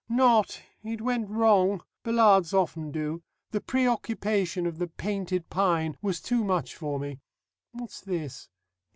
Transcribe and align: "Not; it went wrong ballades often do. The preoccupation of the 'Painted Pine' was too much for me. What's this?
"Not; 0.09 0.63
it 0.83 0.99
went 0.99 1.29
wrong 1.29 1.83
ballades 2.01 2.55
often 2.55 2.91
do. 2.91 3.21
The 3.51 3.61
preoccupation 3.61 4.65
of 4.65 4.79
the 4.79 4.87
'Painted 4.87 5.51
Pine' 5.51 5.95
was 6.01 6.19
too 6.19 6.43
much 6.43 6.73
for 6.75 6.97
me. 6.97 7.19
What's 7.73 8.01
this? 8.01 8.49